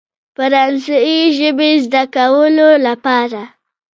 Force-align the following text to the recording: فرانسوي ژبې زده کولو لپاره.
فرانسوي 0.35 1.19
ژبې 1.37 1.71
زده 1.85 2.03
کولو 2.15 2.69
لپاره. 2.87 3.41